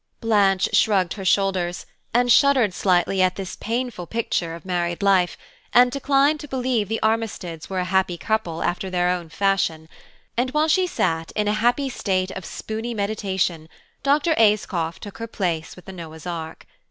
Blanche 0.19 0.67
shrugged 0.73 1.13
her 1.13 1.23
shoulders, 1.23 1.85
and 2.11 2.31
shuddered 2.31 2.73
slightly 2.73 3.21
at 3.21 3.35
this 3.35 3.55
painful 3.57 4.07
picture 4.07 4.55
of 4.55 4.65
married 4.65 5.03
life, 5.03 5.37
and 5.73 5.91
declined 5.91 6.39
to 6.39 6.47
believe 6.47 6.87
that 6.89 6.95
the 6.95 6.99
Armisteads 7.07 7.69
were 7.69 7.77
a 7.77 7.83
happy 7.85 8.17
couple 8.17 8.63
after 8.63 8.89
their 8.89 9.09
own 9.09 9.29
fashion; 9.29 9.87
and 10.35 10.49
while 10.55 10.67
she 10.67 10.87
sat 10.87 11.31
in 11.35 11.47
a 11.47 11.53
happy 11.53 11.87
state 11.87 12.31
of 12.31 12.45
spooney 12.45 12.95
meditation, 12.95 13.69
Dr. 14.01 14.33
Ayscough 14.39 14.97
took 14.99 15.19
her 15.19 15.27
place 15.27 15.75
with 15.75 15.85
the 15.85 15.91
Noah's 15.93 16.25
ark. 16.25 16.65